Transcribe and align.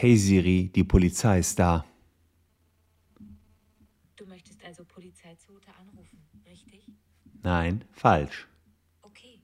Hey 0.00 0.16
Siri, 0.16 0.70
die 0.72 0.84
Polizei 0.84 1.40
ist 1.40 1.58
da. 1.58 1.84
Du 4.14 4.26
möchtest 4.26 4.64
also 4.64 4.84
Polizeizote 4.84 5.66
anrufen, 5.76 6.22
richtig? 6.48 6.86
Nein, 7.42 7.84
falsch. 7.90 8.46
Okay. 9.02 9.40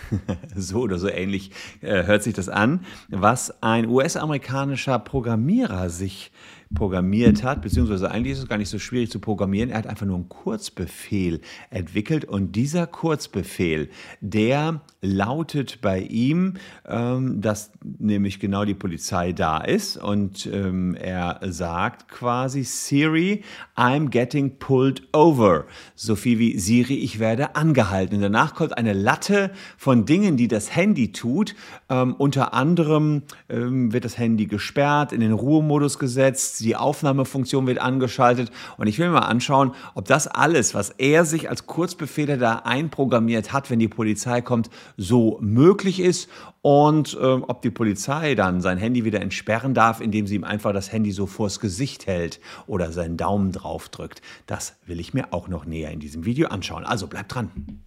so 0.56 0.80
oder 0.80 0.98
so 0.98 1.10
ähnlich 1.10 1.50
äh, 1.82 2.04
hört 2.04 2.22
sich 2.22 2.32
das 2.32 2.48
an, 2.48 2.86
was 3.10 3.62
ein 3.62 3.86
US-amerikanischer 3.86 4.98
Programmierer 4.98 5.90
sich 5.90 6.32
programmiert 6.74 7.42
hat, 7.42 7.62
beziehungsweise 7.62 8.10
eigentlich 8.10 8.34
ist 8.34 8.40
es 8.40 8.48
gar 8.48 8.58
nicht 8.58 8.68
so 8.68 8.78
schwierig 8.78 9.10
zu 9.10 9.20
programmieren. 9.20 9.70
Er 9.70 9.78
hat 9.78 9.86
einfach 9.86 10.06
nur 10.06 10.16
einen 10.16 10.28
Kurzbefehl 10.28 11.40
entwickelt 11.70 12.24
und 12.24 12.52
dieser 12.56 12.86
Kurzbefehl, 12.86 13.88
der 14.20 14.82
lautet 15.00 15.80
bei 15.80 16.00
ihm, 16.00 16.54
ähm, 16.86 17.40
dass 17.40 17.70
nämlich 17.82 18.40
genau 18.40 18.64
die 18.64 18.74
Polizei 18.74 19.32
da 19.32 19.58
ist 19.58 19.96
und 19.96 20.46
ähm, 20.46 20.94
er 20.94 21.40
sagt 21.42 22.08
quasi 22.08 22.64
Siri, 22.64 23.44
I'm 23.76 24.08
getting 24.08 24.58
pulled 24.58 25.02
over. 25.14 25.66
So 25.94 26.16
viel 26.16 26.38
wie 26.38 26.58
Siri, 26.58 26.96
ich 26.96 27.18
werde 27.18 27.54
angehalten. 27.54 28.16
Und 28.16 28.22
danach 28.22 28.54
kommt 28.54 28.76
eine 28.76 28.92
Latte 28.92 29.52
von 29.76 30.04
Dingen, 30.04 30.36
die 30.36 30.48
das 30.48 30.74
Handy 30.74 31.12
tut. 31.12 31.54
Ähm, 31.88 32.14
unter 32.18 32.54
anderem 32.54 33.22
ähm, 33.48 33.92
wird 33.92 34.04
das 34.04 34.18
Handy 34.18 34.46
gesperrt, 34.46 35.12
in 35.12 35.20
den 35.20 35.32
Ruhemodus 35.32 35.98
gesetzt, 35.98 36.57
die 36.64 36.76
Aufnahmefunktion 36.76 37.66
wird 37.66 37.78
angeschaltet 37.78 38.50
und 38.76 38.86
ich 38.86 38.98
will 38.98 39.08
mir 39.08 39.14
mal 39.14 39.26
anschauen, 39.26 39.72
ob 39.94 40.06
das 40.06 40.26
alles, 40.26 40.74
was 40.74 40.90
er 40.90 41.24
sich 41.24 41.48
als 41.50 41.66
Kurzbefehle 41.66 42.38
da 42.38 42.56
einprogrammiert 42.64 43.52
hat, 43.52 43.70
wenn 43.70 43.78
die 43.78 43.88
Polizei 43.88 44.40
kommt, 44.40 44.70
so 44.96 45.38
möglich 45.40 46.00
ist 46.00 46.28
und 46.62 47.14
äh, 47.14 47.24
ob 47.24 47.62
die 47.62 47.70
Polizei 47.70 48.34
dann 48.34 48.60
sein 48.60 48.78
Handy 48.78 49.04
wieder 49.04 49.20
entsperren 49.20 49.74
darf, 49.74 50.00
indem 50.00 50.26
sie 50.26 50.34
ihm 50.34 50.44
einfach 50.44 50.72
das 50.72 50.92
Handy 50.92 51.12
so 51.12 51.26
vors 51.26 51.60
Gesicht 51.60 52.06
hält 52.06 52.40
oder 52.66 52.92
seinen 52.92 53.16
Daumen 53.16 53.52
drauf 53.52 53.88
drückt. 53.88 54.22
Das 54.46 54.76
will 54.86 55.00
ich 55.00 55.14
mir 55.14 55.32
auch 55.32 55.48
noch 55.48 55.64
näher 55.64 55.90
in 55.90 56.00
diesem 56.00 56.24
Video 56.24 56.48
anschauen. 56.48 56.84
Also 56.84 57.06
bleibt 57.06 57.34
dran. 57.34 57.77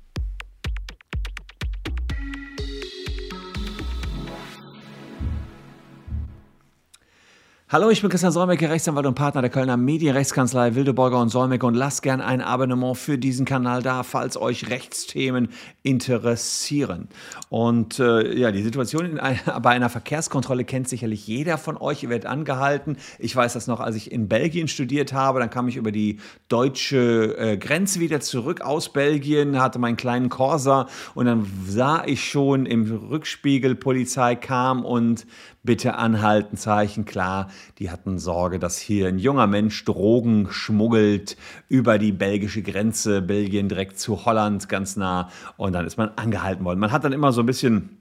Hallo, 7.74 7.90
ich 7.90 8.02
bin 8.02 8.10
Christian 8.10 8.34
Solmecke, 8.34 8.70
Rechtsanwalt 8.70 9.06
und 9.06 9.16
Partner 9.16 9.40
der 9.40 9.50
Kölner 9.50 9.78
Medienrechtskanzlei 9.78 10.76
Wildeborger 10.76 11.22
und 11.22 11.30
Solmecke 11.30 11.66
und 11.66 11.74
lasst 11.74 12.04
gern 12.04 12.20
ein 12.20 12.42
Abonnement 12.42 12.98
für 12.98 13.18
diesen 13.18 13.46
Kanal 13.46 13.82
da, 13.82 14.04
falls 14.04 14.36
euch 14.36 14.70
Rechtsthemen 14.70 15.48
interessieren. 15.82 17.08
Und 17.48 17.98
äh, 18.00 18.38
ja, 18.38 18.52
die 18.52 18.62
Situation 18.62 19.18
ein, 19.18 19.40
bei 19.62 19.70
einer 19.70 19.90
Verkehrskontrolle 19.90 20.66
kennt 20.66 20.90
sicherlich 20.90 21.26
jeder 21.28 21.58
von 21.58 21.78
euch. 21.78 22.04
Ihr 22.04 22.10
werdet 22.10 22.26
angehalten. 22.26 22.98
Ich 23.20 23.34
weiß 23.34 23.54
das 23.54 23.68
noch, 23.68 23.80
als 23.80 23.96
ich 23.96 24.12
in 24.12 24.28
Belgien 24.28 24.68
studiert 24.68 25.14
habe, 25.14 25.40
dann 25.40 25.50
kam 25.50 25.70
ich 25.70 25.78
über 25.78 25.94
die 25.94 26.20
deutsche 26.50 27.38
äh, 27.38 27.56
Grenze 27.56 28.02
wieder 28.02 28.20
zurück 28.20 28.60
aus 28.60 28.92
Belgien, 28.92 29.62
hatte 29.62 29.80
meinen 29.80 29.96
kleinen 29.96 30.28
Corsa 30.28 30.90
und 31.14 31.26
dann 31.26 31.48
sah 31.66 32.04
ich 32.06 32.30
schon 32.30 32.66
im 32.66 32.92
Rückspiegel, 33.10 33.76
Polizei 33.76 34.36
kam 34.36 34.84
und 34.84 35.26
bitte 35.64 35.96
anhalten, 35.96 36.58
Zeichen 36.58 37.06
klar. 37.06 37.50
Die 37.80 37.90
hatten 37.90 38.20
Sorge, 38.20 38.60
dass 38.60 38.78
hier 38.78 39.08
ein 39.08 39.20
junger 39.20 39.48
Mensch 39.48 39.84
Drogen 39.86 40.48
schmuggelt 40.50 41.38
über 41.70 41.98
die 41.98 42.12
belgische 42.12 42.62
Grenze, 42.62 43.22
Belgien 43.22 43.70
direkt 43.70 44.00
zu 44.00 44.26
Holland 44.26 44.70
ganz 44.70 44.98
nah. 44.98 45.30
Und 45.58 45.74
dann 45.74 45.86
ist 45.86 45.98
man 45.98 46.10
angehalten 46.16 46.66
worden. 46.66 46.80
Man 46.80 46.92
hat 46.92 47.04
dann 47.04 47.14
immer 47.14 47.32
so 47.32 47.42
ein 47.42 47.46
bisschen 47.46 48.01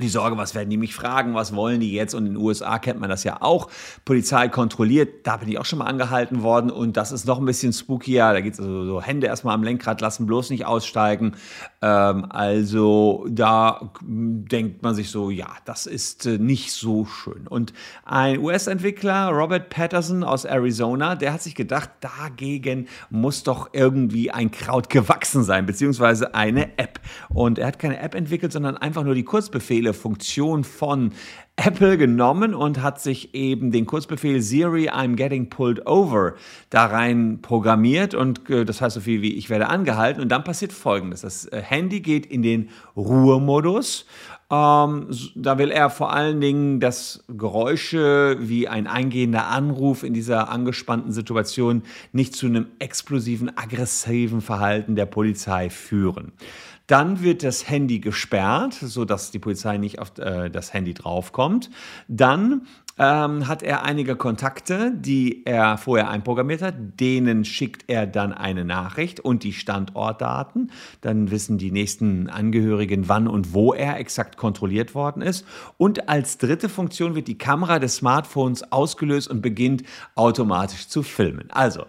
die 0.00 0.08
Sorge, 0.08 0.36
was 0.36 0.54
werden 0.54 0.68
die 0.68 0.76
mich 0.76 0.94
fragen, 0.94 1.34
was 1.34 1.54
wollen 1.54 1.80
die 1.80 1.92
jetzt? 1.92 2.14
Und 2.14 2.26
in 2.26 2.34
den 2.34 2.42
USA 2.42 2.78
kennt 2.78 3.00
man 3.00 3.08
das 3.08 3.24
ja 3.24 3.40
auch. 3.40 3.70
Polizei 4.04 4.48
kontrolliert, 4.48 5.26
da 5.26 5.36
bin 5.36 5.48
ich 5.48 5.58
auch 5.58 5.64
schon 5.64 5.78
mal 5.78 5.86
angehalten 5.86 6.42
worden 6.42 6.70
und 6.70 6.96
das 6.96 7.12
ist 7.12 7.26
noch 7.26 7.38
ein 7.38 7.46
bisschen 7.46 7.72
spookier. 7.72 8.32
Da 8.32 8.40
geht 8.40 8.54
es 8.54 8.60
also 8.60 8.84
so 8.84 9.00
Hände 9.00 9.26
erstmal 9.26 9.54
am 9.54 9.62
Lenkrad 9.62 10.00
lassen, 10.00 10.26
bloß 10.26 10.50
nicht 10.50 10.66
aussteigen. 10.66 11.36
Ähm, 11.80 12.26
also 12.28 13.26
da 13.30 13.92
denkt 14.02 14.82
man 14.82 14.94
sich 14.94 15.10
so, 15.10 15.30
ja, 15.30 15.48
das 15.64 15.86
ist 15.86 16.26
äh, 16.26 16.36
nicht 16.36 16.72
so 16.72 17.06
schön. 17.06 17.46
Und 17.46 17.72
ein 18.04 18.40
US-Entwickler, 18.40 19.28
Robert 19.30 19.70
Patterson 19.70 20.24
aus 20.24 20.44
Arizona, 20.44 21.14
der 21.14 21.32
hat 21.32 21.42
sich 21.42 21.54
gedacht, 21.54 21.90
dagegen 22.00 22.88
muss 23.08 23.44
doch 23.44 23.70
irgendwie 23.72 24.30
ein 24.30 24.50
Kraut 24.50 24.90
gewachsen 24.90 25.42
sein, 25.42 25.64
beziehungsweise 25.64 26.34
eine 26.34 26.76
App. 26.76 27.00
Und 27.28 27.58
er 27.58 27.68
hat 27.68 27.78
keine 27.78 28.00
App 28.00 28.14
entwickelt, 28.14 28.52
sondern 28.52 28.76
einfach 28.76 29.04
nur 29.04 29.14
die 29.14 29.24
Kurzbefehle 29.24 29.75
Funktion 29.94 30.64
von 30.64 31.12
Apple 31.56 31.96
genommen 31.96 32.54
und 32.54 32.82
hat 32.82 33.00
sich 33.00 33.34
eben 33.34 33.70
den 33.70 33.86
Kurzbefehl 33.86 34.42
Siri 34.42 34.90
I'm 34.90 35.16
getting 35.16 35.48
pulled 35.48 35.86
over 35.86 36.34
da 36.68 36.84
rein 36.84 37.38
programmiert 37.40 38.14
und 38.14 38.50
äh, 38.50 38.66
das 38.66 38.82
heißt 38.82 38.94
so 38.94 39.00
viel 39.00 39.22
wie 39.22 39.34
ich 39.34 39.48
werde 39.48 39.68
angehalten 39.68 40.20
und 40.22 40.28
dann 40.28 40.44
passiert 40.44 40.72
folgendes. 40.72 41.22
Das 41.22 41.46
äh, 41.46 41.62
Handy 41.62 42.00
geht 42.00 42.26
in 42.26 42.42
den 42.42 42.68
Ruhemodus. 42.94 44.06
Ähm, 44.48 45.08
da 45.34 45.58
will 45.58 45.70
er 45.70 45.90
vor 45.90 46.12
allen 46.12 46.40
Dingen, 46.40 46.78
dass 46.78 47.24
Geräusche 47.26 48.36
wie 48.38 48.68
ein 48.68 48.86
eingehender 48.86 49.48
Anruf 49.48 50.04
in 50.04 50.14
dieser 50.14 50.50
angespannten 50.50 51.10
Situation 51.10 51.82
nicht 52.12 52.36
zu 52.36 52.46
einem 52.46 52.66
explosiven, 52.78 53.56
aggressiven 53.56 54.42
Verhalten 54.42 54.94
der 54.94 55.06
Polizei 55.06 55.70
führen. 55.70 56.32
Dann 56.86 57.20
wird 57.20 57.42
das 57.42 57.68
Handy 57.68 57.98
gesperrt, 57.98 58.74
sodass 58.74 59.32
die 59.32 59.40
Polizei 59.40 59.76
nicht 59.76 59.98
auf 59.98 60.16
äh, 60.18 60.48
das 60.50 60.72
Handy 60.72 60.94
draufkommt. 60.94 61.45
Dann 62.08 62.66
ähm, 62.98 63.46
hat 63.46 63.62
er 63.62 63.84
einige 63.84 64.16
Kontakte, 64.16 64.92
die 64.94 65.44
er 65.44 65.76
vorher 65.76 66.08
einprogrammiert 66.10 66.62
hat. 66.62 66.74
Denen 66.98 67.44
schickt 67.44 67.84
er 67.88 68.06
dann 68.06 68.32
eine 68.32 68.64
Nachricht 68.64 69.20
und 69.20 69.44
die 69.44 69.52
Standortdaten. 69.52 70.70
Dann 71.02 71.30
wissen 71.30 71.58
die 71.58 71.70
nächsten 71.70 72.30
Angehörigen, 72.30 73.08
wann 73.08 73.28
und 73.28 73.52
wo 73.52 73.74
er 73.74 73.98
exakt 73.98 74.36
kontrolliert 74.36 74.94
worden 74.94 75.22
ist. 75.22 75.46
Und 75.76 76.08
als 76.08 76.38
dritte 76.38 76.68
Funktion 76.68 77.14
wird 77.14 77.28
die 77.28 77.38
Kamera 77.38 77.78
des 77.78 77.96
Smartphones 77.96 78.72
ausgelöst 78.72 79.28
und 79.28 79.42
beginnt 79.42 79.82
automatisch 80.14 80.88
zu 80.88 81.02
filmen. 81.02 81.50
Also, 81.50 81.84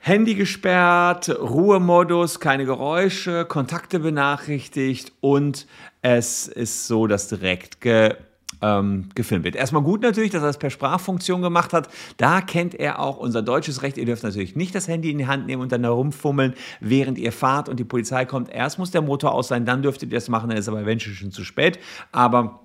Handy 0.00 0.36
gesperrt, 0.36 1.28
Ruhemodus, 1.28 2.38
keine 2.38 2.64
Geräusche, 2.64 3.44
Kontakte 3.44 3.98
benachrichtigt 3.98 5.12
und 5.20 5.66
es 6.02 6.46
ist 6.46 6.86
so, 6.86 7.08
dass 7.08 7.28
direkt 7.28 7.80
ge, 7.80 8.14
ähm, 8.62 9.08
gefilmt 9.14 9.44
wird. 9.44 9.56
Erstmal 9.56 9.82
gut 9.82 10.02
natürlich, 10.02 10.30
dass 10.30 10.42
er 10.42 10.48
das 10.48 10.58
per 10.58 10.70
Sprachfunktion 10.70 11.42
gemacht 11.42 11.72
hat. 11.72 11.88
Da 12.16 12.40
kennt 12.40 12.74
er 12.74 13.00
auch 13.00 13.18
unser 13.18 13.42
deutsches 13.42 13.82
Recht. 13.82 13.96
Ihr 13.96 14.06
dürft 14.06 14.22
natürlich 14.22 14.56
nicht 14.56 14.74
das 14.74 14.88
Handy 14.88 15.10
in 15.10 15.18
die 15.18 15.26
Hand 15.26 15.46
nehmen 15.46 15.62
und 15.62 15.72
dann 15.72 15.84
herumfummeln, 15.84 16.54
während 16.80 17.18
ihr 17.18 17.32
fahrt 17.32 17.68
und 17.68 17.78
die 17.78 17.84
Polizei 17.84 18.24
kommt. 18.24 18.50
Erst 18.50 18.78
muss 18.78 18.90
der 18.90 19.02
Motor 19.02 19.32
aus 19.32 19.48
sein, 19.48 19.66
dann 19.66 19.82
dürft 19.82 20.02
ihr 20.02 20.08
das 20.08 20.28
machen, 20.28 20.48
dann 20.48 20.58
ist 20.58 20.68
aber 20.68 20.80
eventuell 20.80 21.14
schon 21.14 21.32
zu 21.32 21.44
spät. 21.44 21.78
Aber 22.12 22.60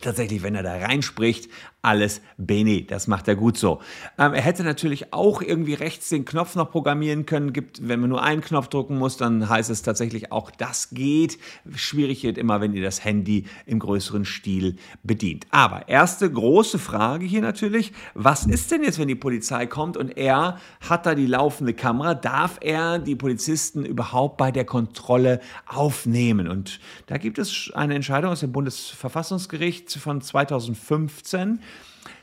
tatsächlich, 0.00 0.42
wenn 0.42 0.54
er 0.54 0.62
da 0.62 0.76
reinspricht, 0.76 1.48
alles 1.82 2.22
Bene. 2.38 2.82
Das 2.82 3.08
macht 3.08 3.26
er 3.26 3.34
gut 3.34 3.58
so. 3.58 3.80
Ähm, 4.16 4.34
er 4.34 4.40
hätte 4.40 4.62
natürlich 4.62 5.12
auch 5.12 5.42
irgendwie 5.42 5.74
rechts 5.74 6.08
den 6.08 6.24
Knopf 6.24 6.54
noch 6.54 6.70
programmieren 6.70 7.26
können. 7.26 7.52
Gibt, 7.52 7.86
wenn 7.86 8.00
man 8.00 8.08
nur 8.08 8.22
einen 8.22 8.40
Knopf 8.40 8.68
drücken 8.68 8.98
muss, 8.98 9.16
dann 9.16 9.48
heißt 9.48 9.68
es 9.68 9.82
tatsächlich 9.82 10.30
auch, 10.30 10.52
das 10.52 10.90
geht. 10.90 11.38
Schwierig 11.74 12.22
wird 12.22 12.38
immer, 12.38 12.60
wenn 12.60 12.72
ihr 12.72 12.82
das 12.82 13.04
Handy 13.04 13.46
im 13.66 13.80
größeren 13.80 14.24
Stil 14.24 14.76
bedient. 15.02 15.46
Aber 15.50 15.88
erste 15.88 16.30
große 16.30 16.78
Frage 16.78 17.26
hier 17.26 17.42
natürlich, 17.42 17.92
was 18.14 18.46
ist 18.46 18.70
denn 18.70 18.84
jetzt, 18.84 19.00
wenn 19.00 19.08
die 19.08 19.16
Polizei 19.16 19.66
kommt 19.66 19.96
und 19.96 20.16
er 20.16 20.58
hat 20.88 21.04
da 21.04 21.16
die 21.16 21.26
laufende 21.26 21.74
Kamera? 21.74 22.14
Darf 22.14 22.58
er 22.60 23.00
die 23.00 23.16
Polizisten 23.16 23.84
überhaupt 23.84 24.36
bei 24.36 24.52
der 24.52 24.64
Kontrolle 24.64 25.40
aufnehmen? 25.66 26.46
Und 26.46 26.78
da 27.06 27.18
gibt 27.18 27.38
es 27.38 27.72
eine 27.74 27.96
Entscheidung 27.96 28.30
aus 28.30 28.40
dem 28.40 28.52
Bundesverfassungsgericht 28.52 29.92
von 29.92 30.20
2015. 30.20 31.58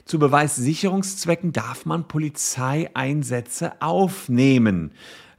Zu 0.05 0.19
Beweissicherungszwecken 0.19 1.51
darf 1.51 1.85
man 1.85 2.07
Polizeieinsätze 2.07 3.81
aufnehmen. 3.81 4.91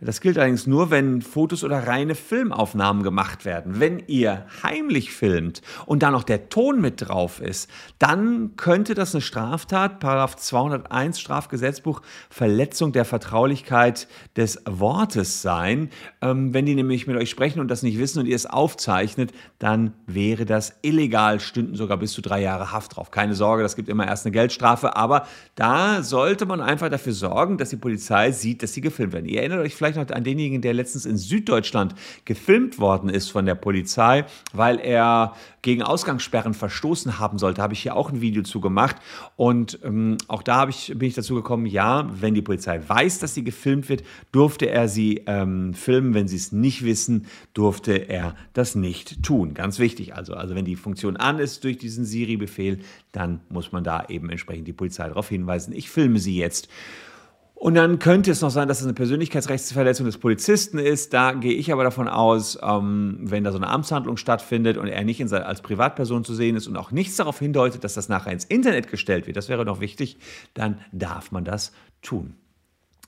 Das 0.03 0.23
gilt 0.23 0.39
allerdings 0.39 0.67
nur, 0.67 0.91
wenn 0.91 1.21
Fotos 1.21 1.63
oder 1.63 1.87
reine 1.87 2.15
Filmaufnahmen 2.15 3.03
gemacht 3.03 3.45
werden. 3.45 3.81
Wenn 3.81 4.03
ihr 4.07 4.47
heimlich 4.63 5.13
filmt 5.13 5.61
und 5.85 6.03
da 6.03 6.11
noch 6.11 6.25
der 6.25 6.49
Ton 6.49 6.81
mit 6.81 7.07
drauf 7.07 7.41
ist, 7.41 7.69
dann 7.99 8.57
könnte 8.57 8.95
das 8.95 9.15
eine 9.15 9.21
Straftat, 9.21 10.01
Paragraph 10.01 10.37
201 10.37 11.21
Strafgesetzbuch, 11.21 12.01
Verletzung 12.31 12.93
der 12.93 13.05
Vertraulichkeit 13.05 14.09
des 14.37 14.63
Wortes 14.67 15.43
sein. 15.43 15.91
Ähm, 16.23 16.55
wenn 16.55 16.65
die 16.65 16.75
nämlich 16.75 17.07
mit 17.07 17.17
euch 17.17 17.29
sprechen 17.29 17.61
und 17.61 17.69
das 17.69 17.83
nicht 17.83 17.99
wissen 17.99 18.21
und 18.21 18.27
ihr 18.27 18.37
es 18.37 18.47
aufzeichnet, 18.47 19.33
dann 19.59 19.93
wäre 20.07 20.47
das 20.47 20.79
illegal, 20.81 21.41
stünden 21.41 21.75
sogar 21.75 21.99
bis 21.99 22.13
zu 22.13 22.23
drei 22.23 22.41
Jahre 22.41 22.73
Haft 22.73 22.97
drauf. 22.97 23.11
Keine 23.11 23.35
Sorge, 23.35 23.63
das 23.63 23.77
gibt 23.77 23.91
immer 23.91 24.07
erst 24.07 24.25
eine 24.25 24.33
Geldstrafe, 24.33 24.97
aber 24.97 25.27
da 25.57 26.03
sollte 26.03 26.47
man 26.47 26.63
einfach 26.63 26.89
dafür 26.89 27.13
sorgen, 27.13 27.59
dass 27.59 27.69
die 27.69 27.77
Polizei 27.77 28.33
sieht, 28.33 28.63
dass 28.63 28.73
sie 28.73 28.81
gefilmt 28.81 29.13
werden. 29.13 29.27
Ihr 29.27 29.41
erinnert 29.41 29.61
euch 29.61 29.75
vielleicht 29.75 29.90
vielleicht 29.93 30.11
noch 30.11 30.17
an 30.17 30.25
denjenigen, 30.25 30.63
der 30.63 30.75
letztens 30.75 31.07
in 31.07 31.17
Süddeutschland 31.17 31.95
gefilmt 32.25 32.79
worden 32.79 33.11
ist 33.11 33.31
von 33.31 33.47
der 33.47 33.55
Polizei, 33.55 34.25
weil 34.53 34.79
er 34.79 35.35
gegen 35.63 35.83
Ausgangssperren 35.83 36.55
verstoßen 36.55 37.19
haben 37.19 37.39
sollte. 37.39 37.63
Habe 37.63 37.75
ich 37.75 37.81
hier 37.81 37.97
auch 37.97 38.11
ein 38.11 38.21
Video 38.21 38.43
zu 38.43 38.61
gemacht. 38.61 38.97
Und 39.37 39.79
ähm, 39.85 40.17
auch 40.29 40.43
da 40.43 40.69
ich, 40.69 40.95
bin 40.97 41.09
ich 41.09 41.15
dazu 41.15 41.35
gekommen, 41.35 41.67
ja, 41.67 42.09
wenn 42.21 42.35
die 42.35 42.43
Polizei 42.43 42.81
weiß, 42.87 43.19
dass 43.19 43.35
sie 43.35 43.45
gefilmt 43.45 43.89
wird, 43.89 44.03
durfte 44.33 44.71
er 44.71 44.89
sie 44.89 45.23
ähm, 45.27 45.75
filmen. 45.75 46.15
Wenn 46.15 46.29
sie 46.29 46.37
es 46.37 46.53
nicht 46.53 46.85
wissen, 46.85 47.27
durfte 47.55 47.93
er 47.93 48.35
das 48.53 48.75
nicht 48.75 49.23
tun. 49.23 49.55
Ganz 49.55 49.79
wichtig 49.79 50.15
also. 50.15 50.35
Also 50.35 50.55
wenn 50.55 50.65
die 50.65 50.77
Funktion 50.77 51.17
an 51.17 51.39
ist 51.39 51.65
durch 51.65 51.79
diesen 51.79 52.05
Siri-Befehl, 52.05 52.79
dann 53.13 53.41
muss 53.49 53.73
man 53.73 53.85
da 53.85 54.07
eben 54.09 54.31
entsprechend 54.31 54.67
die 54.67 54.73
Polizei 54.73 55.09
darauf 55.09 55.29
hinweisen. 55.29 55.75
Ich 55.75 55.91
filme 55.91 56.19
sie 56.19 56.37
jetzt. 56.37 56.69
Und 57.61 57.75
dann 57.75 57.99
könnte 57.99 58.31
es 58.31 58.41
noch 58.41 58.49
sein, 58.49 58.69
dass 58.69 58.79
es 58.79 58.85
eine 58.85 58.95
Persönlichkeitsrechtsverletzung 58.95 60.07
des 60.07 60.17
Polizisten 60.17 60.79
ist. 60.79 61.13
Da 61.13 61.33
gehe 61.33 61.53
ich 61.53 61.71
aber 61.75 61.85
davon 61.85 62.09
aus, 62.09 62.59
ähm, 62.63 63.19
wenn 63.21 63.45
da 63.45 63.53
so 63.53 63.59
eine 63.59 63.69
Amtshandlung 63.69 64.17
stattfindet 64.17 64.79
und 64.79 64.87
er 64.87 65.05
nicht 65.05 65.23
sein, 65.29 65.43
als 65.43 65.61
Privatperson 65.61 66.25
zu 66.25 66.35
sehen 66.35 66.57
ist 66.57 66.69
und 66.69 66.79
auch 66.79 66.91
nichts 66.91 67.17
darauf 67.17 67.39
hindeutet, 67.39 67.85
dass 67.85 67.93
das 67.93 68.09
nachher 68.09 68.33
ins 68.33 68.47
Internet 68.47 68.89
gestellt 68.89 69.27
wird, 69.27 69.37
das 69.37 69.51
wäre 69.51 69.67
noch 69.67 69.81
wichtig, 69.81 70.17
dann 70.55 70.81
darf 70.91 71.33
man 71.33 71.45
das 71.45 71.73
tun. 72.01 72.33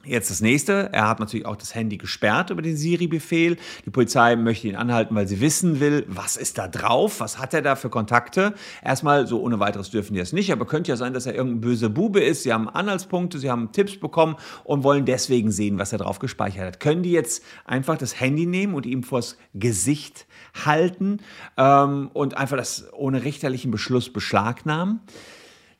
Jetzt 0.04 0.30
das 0.32 0.40
nächste. 0.40 0.92
Er 0.92 1.08
hat 1.08 1.20
natürlich 1.20 1.46
auch 1.46 1.54
das 1.54 1.76
Handy 1.76 1.96
gesperrt 1.96 2.50
über 2.50 2.60
den 2.60 2.76
Siri-Befehl. 2.76 3.56
Die 3.86 3.90
Polizei 3.90 4.34
möchte 4.34 4.66
ihn 4.66 4.74
anhalten, 4.74 5.14
weil 5.14 5.28
sie 5.28 5.40
wissen 5.40 5.78
will, 5.78 6.04
was 6.08 6.36
ist 6.36 6.58
da 6.58 6.66
drauf? 6.66 7.20
Was 7.20 7.38
hat 7.38 7.54
er 7.54 7.62
da 7.62 7.76
für 7.76 7.88
Kontakte? 7.88 8.54
Erstmal, 8.82 9.28
so 9.28 9.40
ohne 9.40 9.60
weiteres 9.60 9.90
dürfen 9.90 10.14
die 10.14 10.18
das 10.18 10.32
nicht, 10.32 10.50
aber 10.50 10.66
könnte 10.66 10.90
ja 10.90 10.96
sein, 10.96 11.14
dass 11.14 11.26
er 11.26 11.36
irgendein 11.36 11.60
böser 11.60 11.88
Bube 11.88 12.20
ist. 12.20 12.42
Sie 12.42 12.52
haben 12.52 12.68
Anhaltspunkte, 12.68 13.38
sie 13.38 13.48
haben 13.48 13.70
Tipps 13.70 13.96
bekommen 13.96 14.34
und 14.64 14.82
wollen 14.82 15.04
deswegen 15.04 15.52
sehen, 15.52 15.78
was 15.78 15.92
er 15.92 15.98
drauf 15.98 16.18
gespeichert 16.18 16.66
hat. 16.66 16.80
Können 16.80 17.04
die 17.04 17.12
jetzt 17.12 17.44
einfach 17.64 17.96
das 17.96 18.18
Handy 18.18 18.46
nehmen 18.46 18.74
und 18.74 18.86
ihm 18.86 19.04
vors 19.04 19.36
Gesicht 19.54 20.26
halten 20.64 21.18
ähm, 21.56 22.10
und 22.12 22.36
einfach 22.36 22.56
das 22.56 22.92
ohne 22.92 23.22
richterlichen 23.22 23.70
Beschluss 23.70 24.12
beschlagnahmen? 24.12 25.00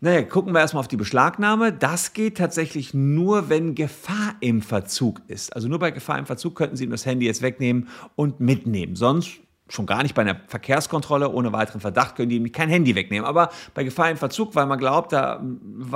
Naja, 0.05 0.23
gucken 0.23 0.53
wir 0.53 0.59
erstmal 0.59 0.81
auf 0.81 0.89
die 0.89 0.97
Beschlagnahme. 0.97 1.73
Das 1.73 2.13
geht 2.13 2.37
tatsächlich 2.37 2.93
nur, 2.93 3.49
wenn 3.49 3.77
Gefahr 3.77 4.35
im 4.41 4.61
Verzug 4.61 5.23
ist. 5.29 5.55
Also 5.55 5.69
nur 5.69 5.79
bei 5.79 5.93
Gefahr 5.93 6.19
im 6.19 6.27
Verzug 6.27 6.57
könnten 6.57 6.75
Sie 6.75 6.83
ihm 6.83 6.91
das 6.91 7.07
Handy 7.07 7.25
jetzt 7.25 7.41
wegnehmen 7.41 7.87
und 8.17 8.41
mitnehmen. 8.41 8.97
Sonst 8.97 9.39
schon 9.69 9.87
gar 9.87 10.03
nicht 10.03 10.17
bei 10.17 10.23
einer 10.23 10.41
Verkehrskontrolle 10.49 11.31
ohne 11.31 11.53
weiteren 11.53 11.81
Verdacht 11.81 12.17
können 12.17 12.31
die 12.31 12.37
ihm 12.37 12.51
kein 12.51 12.69
Handy 12.69 12.97
wegnehmen. 12.97 13.25
Aber 13.25 13.51
bei 13.75 13.85
Gefahr 13.85 14.11
im 14.11 14.17
Verzug, 14.17 14.57
weil 14.57 14.67
man 14.67 14.81
glaubt, 14.81 15.13
da 15.13 15.41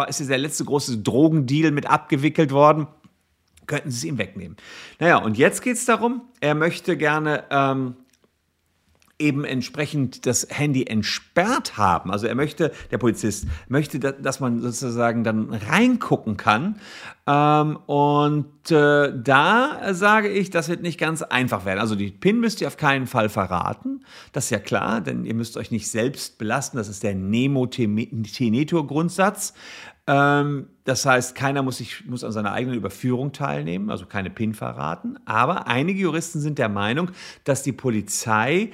ist 0.07 0.21
der 0.21 0.39
letzte 0.39 0.65
große 0.65 0.99
Drogendeal 0.99 1.73
mit 1.73 1.91
abgewickelt 1.91 2.53
worden, 2.53 2.87
könnten 3.67 3.91
sie 3.91 3.97
es 3.97 4.05
ihm 4.05 4.19
wegnehmen. 4.19 4.57
Naja, 5.01 5.17
und 5.17 5.37
jetzt 5.37 5.63
geht 5.63 5.79
es 5.79 5.85
darum, 5.85 6.23
er 6.39 6.55
möchte 6.55 6.97
gerne 6.97 7.43
ähm, 7.51 7.97
eben 9.19 9.45
entsprechend 9.45 10.27
das 10.27 10.47
Handy 10.51 10.85
entsperrt 10.87 11.79
haben. 11.79 12.11
Also 12.11 12.27
er 12.27 12.35
möchte, 12.35 12.71
der 12.91 12.99
Polizist 12.99 13.47
möchte, 13.69 13.99
dass 13.99 14.41
man 14.41 14.61
sozusagen 14.61 15.25
dann 15.25 15.55
reingucken 15.55 16.37
kann. 16.37 16.79
Ähm, 17.27 17.79
und 17.87 18.71
äh, 18.71 19.19
da 19.19 19.95
sage 19.95 20.29
ich, 20.29 20.51
das 20.51 20.69
wird 20.69 20.83
nicht 20.83 21.01
ganz 21.01 21.23
einfach 21.23 21.65
werden. 21.65 21.81
Also 21.81 21.95
die 21.95 22.11
PIN 22.11 22.41
müsst 22.41 22.61
ihr 22.61 22.67
auf 22.67 22.77
keinen 22.77 23.07
Fall 23.07 23.31
verraten. 23.31 24.05
Das 24.33 24.45
ist 24.45 24.51
ja 24.51 24.59
klar, 24.59 25.01
denn 25.01 25.25
ihr 25.25 25.33
müsst 25.35 25.57
euch 25.57 25.71
nicht 25.71 25.91
selbst 25.91 26.37
belasten. 26.37 26.77
Das 26.77 26.89
ist 26.89 27.03
der 27.03 27.15
Nemo-Tenetur-Grundsatz. 27.15 29.55
Ähm, 30.07 30.69
das 30.85 31.05
heißt, 31.05 31.35
keiner 31.35 31.63
muss, 31.63 31.79
sich, 31.79 32.07
muss 32.07 32.23
an 32.23 32.33
seiner 32.33 32.53
eigenen 32.53 32.77
Überführung 32.77 33.33
teilnehmen, 33.33 33.91
also 33.91 34.07
keine 34.07 34.31
PIN 34.31 34.55
verraten. 34.55 35.19
Aber 35.25 35.67
einige 35.67 36.01
Juristen 36.01 36.41
sind 36.41 36.59
der 36.59 36.69
Meinung, 36.69 37.11
dass 37.45 37.63
die 37.63 37.73
Polizei 37.73 38.71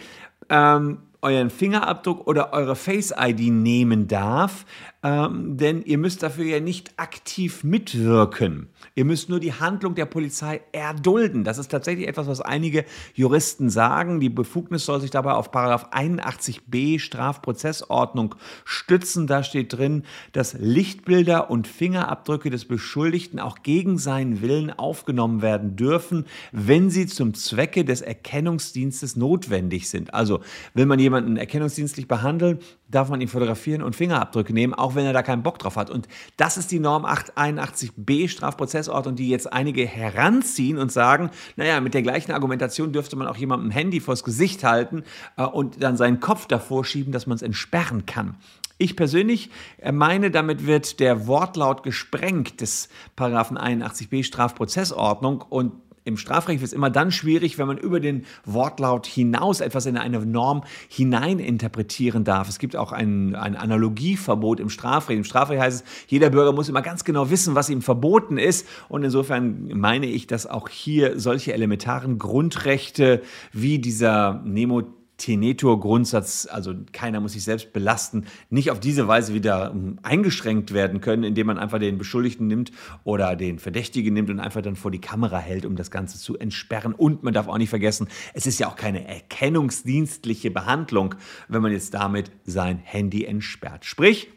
ähm, 0.52 0.99
euren 1.22 1.50
Fingerabdruck 1.50 2.26
oder 2.26 2.52
eure 2.52 2.76
Face-ID 2.76 3.50
nehmen 3.50 4.06
darf, 4.06 4.66
ähm, 5.04 5.56
denn 5.56 5.82
ihr 5.82 5.99
müsst 5.99 6.22
dafür 6.22 6.44
ja 6.44 6.60
nicht 6.60 6.93
aktiv 6.96 7.64
mitwirken. 7.64 8.69
Ihr 8.94 9.04
müsst 9.04 9.28
nur 9.28 9.40
die 9.40 9.52
Handlung 9.52 9.96
der 9.96 10.06
Polizei 10.06 10.60
erdulden. 10.70 11.43
Das 11.43 11.58
ist 11.58 11.72
tatsächlich 11.72 12.06
etwas, 12.06 12.28
was 12.28 12.40
einige 12.40 12.84
Juristen 13.14 13.69
sagen. 13.69 14.20
Die 14.20 14.28
Befugnis 14.28 14.84
soll 14.84 15.00
sich 15.00 15.10
dabei 15.10 15.32
auf 15.32 15.52
81b 15.52 17.00
Strafprozessordnung 17.00 18.37
stützen. 18.64 19.26
Da 19.26 19.43
steht 19.43 19.72
drin, 19.72 20.04
dass 20.32 20.54
Lichtbilder 20.54 21.50
und 21.50 21.66
Fingerabdrücke 21.66 22.50
des 22.50 22.64
Beschuldigten 22.66 23.40
auch 23.40 23.62
gegen 23.64 23.98
seinen 23.98 24.40
Willen 24.40 24.70
aufgenommen 24.70 25.43
werden 25.43 25.75
dürfen, 25.75 26.26
wenn 26.52 26.90
sie 26.90 27.06
zum 27.06 27.34
Zwecke 27.34 27.84
des 27.84 28.02
Erkennungsdienstes 28.02 29.16
notwendig 29.16 29.88
sind. 29.88 30.14
Also 30.14 30.40
will 30.75 30.87
man 30.87 31.00
jemanden 31.00 31.37
erkennungsdienstlich 31.37 32.06
behandeln, 32.06 32.60
darf 32.93 33.09
man 33.09 33.21
ihn 33.21 33.29
fotografieren 33.29 33.83
und 33.83 33.97
Fingerabdrücke 33.97 34.53
nehmen, 34.53 34.75
auch 34.75 34.94
wenn 34.94 35.05
er 35.05 35.12
da 35.12 35.23
keinen 35.23 35.43
Bock 35.43 35.59
drauf 35.59 35.77
hat. 35.77 35.91
Und 35.91 36.06
das 36.37 36.56
ist 36.56 36.71
die 36.71 36.79
Norm 36.79 37.05
81b 37.05 38.29
Strafprozessordnung, 38.29 39.17
die 39.17 39.29
jetzt 39.29 39.53
einige 39.53 39.85
heranziehen 39.85 40.79
und 40.79 40.93
sagen, 40.93 41.31
naja, 41.56 41.81
mit 41.81 41.94
der 41.94 42.03
gleichen 42.03 42.33
Argumentation 42.33 42.93
dürfte 42.93 43.17
man 43.17 43.27
auch 43.27 43.37
jemandem 43.37 43.71
Handy 43.71 43.99
vors 43.99 44.23
Gesicht 44.23 44.62
halten 44.62 45.03
äh, 45.37 45.43
und 45.43 45.83
dann 45.83 45.97
seinen 45.97 46.21
Kopf 46.21 46.47
davor 46.47 46.85
schieben, 46.85 47.12
dass 47.12 47.27
man 47.27 47.37
es 47.37 47.43
entsperren 47.43 48.06
kann. 48.06 48.37
Ich 48.79 48.97
persönlich 48.97 49.50
äh, 49.79 49.93
meine, 49.93 50.31
damit 50.31 50.67
wird 50.67 51.00
der 51.00 51.27
Wortlaut 51.27 51.83
gesprengt 51.83 52.61
des 52.61 52.89
Paragraphen 53.17 53.59
81b 53.59 54.25
Strafprozessordnung 54.25 55.41
und 55.41 55.73
im 56.04 56.16
Strafrecht 56.16 56.62
ist 56.62 56.70
es 56.70 56.72
immer 56.72 56.90
dann 56.90 57.12
schwierig, 57.12 57.58
wenn 57.58 57.66
man 57.66 57.78
über 57.78 58.00
den 58.00 58.25
Wortlaut 58.44 59.06
hinaus 59.06 59.60
etwas 59.60 59.87
in 59.87 59.96
eine 59.96 60.19
Norm 60.26 60.64
hineininterpretieren 60.88 62.25
darf. 62.25 62.49
Es 62.49 62.58
gibt 62.58 62.75
auch 62.76 62.93
ein, 62.93 63.34
ein 63.37 63.56
Analogieverbot 63.56 64.58
im 64.58 64.69
Strafrecht. 64.69 65.19
Im 65.19 65.25
Strafrecht 65.25 65.60
heißt 65.60 65.84
es, 65.84 66.08
jeder 66.08 66.31
Bürger 66.31 66.52
muss 66.52 66.69
immer 66.69 66.82
ganz 66.82 67.04
genau 67.04 67.31
wissen, 67.31 67.54
was 67.54 67.70
ihm 67.70 67.82
verboten 67.82 68.38
ist. 68.38 68.66
Und 68.88 69.04
insofern 69.04 69.69
meine 69.75 70.06
ich, 70.06 70.26
dass 70.26 70.46
auch 70.46 70.69
hier 70.69 71.20
solche 71.20 71.52
elementaren 71.52 72.19
Grundrechte 72.19 73.22
wie 73.52 73.78
dieser 73.78 74.43
Nemo 74.44 74.82
Tenetur-Grundsatz, 75.22 76.48
also 76.50 76.74
keiner 76.92 77.20
muss 77.20 77.34
sich 77.34 77.44
selbst 77.44 77.72
belasten, 77.72 78.24
nicht 78.50 78.72
auf 78.72 78.80
diese 78.80 79.06
Weise 79.06 79.34
wieder 79.34 79.70
ähm, 79.72 80.00
eingeschränkt 80.02 80.74
werden 80.74 81.00
können, 81.00 81.22
indem 81.22 81.46
man 81.46 81.58
einfach 81.58 81.78
den 81.78 81.96
Beschuldigten 81.96 82.48
nimmt 82.48 82.72
oder 83.04 83.36
den 83.36 83.60
Verdächtigen 83.60 84.14
nimmt 84.14 84.30
und 84.30 84.40
einfach 84.40 84.62
dann 84.62 84.74
vor 84.74 84.90
die 84.90 85.00
Kamera 85.00 85.38
hält, 85.38 85.64
um 85.64 85.76
das 85.76 85.92
Ganze 85.92 86.19
zu 86.19 86.36
entsperren. 86.36 86.92
Und 86.92 87.22
man 87.22 87.32
darf 87.32 87.46
auch 87.46 87.58
nicht 87.58 87.70
vergessen, 87.70 88.08
es 88.34 88.48
ist 88.48 88.58
ja 88.58 88.66
auch 88.66 88.74
keine 88.74 89.06
erkennungsdienstliche 89.06 90.50
Behandlung, 90.50 91.14
wenn 91.46 91.62
man 91.62 91.70
jetzt 91.70 91.94
damit 91.94 92.32
sein 92.44 92.78
Handy 92.78 93.24
entsperrt. 93.24 93.84
Sprich, 93.84 94.28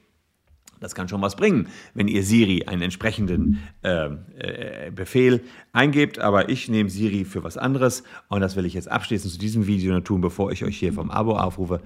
das 0.79 0.95
kann 0.95 1.07
schon 1.07 1.21
was 1.21 1.35
bringen, 1.35 1.69
wenn 1.93 2.07
ihr 2.07 2.23
Siri 2.23 2.63
einen 2.65 2.81
entsprechenden 2.81 3.61
äh, 3.83 4.07
äh, 4.37 4.91
Befehl 4.91 5.43
eingebt. 5.73 6.19
Aber 6.19 6.49
ich 6.49 6.69
nehme 6.69 6.89
Siri 6.89 7.25
für 7.25 7.43
was 7.43 7.57
anderes 7.57 8.03
und 8.29 8.41
das 8.41 8.55
will 8.55 8.65
ich 8.65 8.73
jetzt 8.73 8.89
abschließend 8.89 9.33
zu 9.33 9.39
diesem 9.39 9.67
Video 9.67 9.93
noch 9.93 10.03
tun, 10.03 10.21
bevor 10.21 10.51
ich 10.51 10.63
euch 10.63 10.77
hier 10.77 10.93
vom 10.93 11.11
Abo 11.11 11.37
aufrufe. 11.37 11.81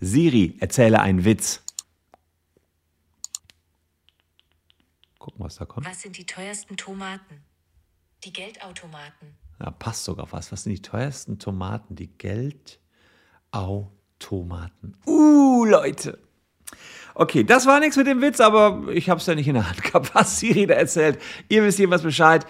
Siri, 0.00 0.56
erzähle 0.58 1.00
einen 1.00 1.24
Witz. 1.24 1.62
Gucken, 5.18 5.44
was 5.44 5.56
da 5.56 5.64
kommt. 5.64 5.86
Was 5.86 6.02
sind 6.02 6.18
die 6.18 6.26
teuersten 6.26 6.76
Tomaten? 6.76 7.42
Die 8.24 8.32
Geldautomaten. 8.32 9.36
Ja, 9.60 9.70
passt 9.70 10.04
sogar 10.04 10.30
was. 10.32 10.50
Was 10.50 10.64
sind 10.64 10.72
die 10.72 10.82
teuersten 10.82 11.38
Tomaten? 11.38 11.94
Die 11.94 12.08
Geldautomaten. 12.08 14.96
Uh, 15.06 15.64
Leute. 15.64 16.18
Okay, 17.14 17.44
das 17.44 17.66
war 17.66 17.80
nichts 17.80 17.96
mit 17.96 18.06
dem 18.06 18.20
Witz, 18.20 18.40
aber 18.40 18.88
ich 18.92 19.10
habe 19.10 19.20
es 19.20 19.26
ja 19.26 19.34
nicht 19.34 19.48
in 19.48 19.54
der 19.54 19.68
Hand 19.68 19.82
gehabt, 19.82 20.14
was 20.14 20.38
Siri 20.38 20.66
da 20.66 20.74
erzählt. 20.74 21.18
Ihr 21.48 21.62
wisst 21.64 21.78
jedenfalls 21.78 22.02
Bescheid. 22.02 22.46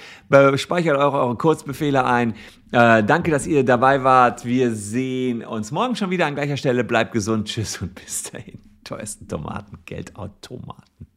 Speichert 0.56 0.96
eure, 0.96 1.18
eure 1.18 1.36
Kurzbefehle 1.36 2.04
ein. 2.04 2.34
Äh, 2.70 3.02
danke, 3.04 3.30
dass 3.30 3.46
ihr 3.46 3.64
dabei 3.64 4.04
wart. 4.04 4.44
Wir 4.44 4.74
sehen 4.74 5.44
uns 5.44 5.72
morgen 5.72 5.96
schon 5.96 6.10
wieder 6.10 6.26
an 6.26 6.34
gleicher 6.34 6.56
Stelle. 6.56 6.84
Bleibt 6.84 7.12
gesund. 7.12 7.48
Tschüss 7.48 7.82
und 7.82 7.94
bis 7.94 8.24
dahin. 8.24 8.58
Teuersten 8.84 9.28
Tomaten, 9.28 9.78
Geldautomaten. 9.84 11.11